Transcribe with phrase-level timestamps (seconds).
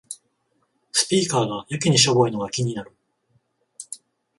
[0.91, 2.91] スピーカーがやけにしょぼいのが気になる